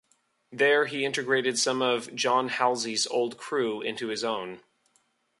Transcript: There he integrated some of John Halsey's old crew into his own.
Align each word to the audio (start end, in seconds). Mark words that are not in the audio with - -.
There 0.51 0.87
he 0.87 1.05
integrated 1.05 1.59
some 1.59 1.83
of 1.83 2.15
John 2.15 2.47
Halsey's 2.47 3.05
old 3.05 3.37
crew 3.37 3.81
into 3.83 4.07
his 4.07 4.23
own. 4.23 4.63